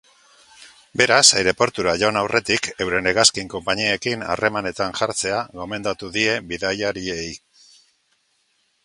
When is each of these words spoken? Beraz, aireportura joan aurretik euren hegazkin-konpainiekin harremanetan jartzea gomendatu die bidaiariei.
Beraz, 0.99 1.19
aireportura 1.41 1.91
joan 2.03 2.17
aurretik 2.21 2.69
euren 2.85 3.09
hegazkin-konpainiekin 3.11 4.23
harremanetan 4.29 4.97
jartzea 5.01 5.43
gomendatu 5.61 6.11
die 6.17 6.25
bidaiariei. 6.53 7.29